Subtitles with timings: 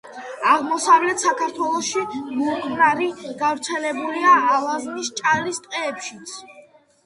[0.51, 2.07] აღმოსავლეთ საქართველოში
[2.39, 3.11] მურყნარი
[3.43, 6.39] გავრცელებულია ალაზნის ჭალის ტყეებშიც.